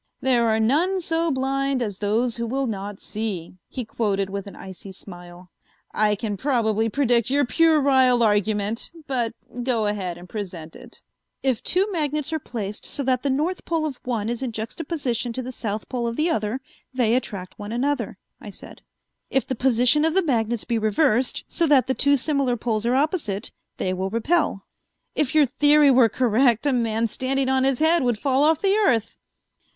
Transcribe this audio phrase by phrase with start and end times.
[0.19, 4.55] "There are none so blind as those who will not see," he quoted with an
[4.55, 5.51] icy smile.
[5.93, 11.03] "I can probably predict your puerile argument, but go ahead and present it."
[11.43, 15.33] "If two magnets are placed so that the north pole of one is in juxtaposition
[15.33, 16.61] to the south pole of the other,
[16.91, 18.81] they attract one another," I said.
[19.29, 22.95] "If the position of the magnets be reversed so that the two similar poles are
[22.95, 24.65] opposite, they will repel.
[25.13, 28.73] If your theory were correct, a man standing on his head would fall off the
[28.73, 29.19] earth."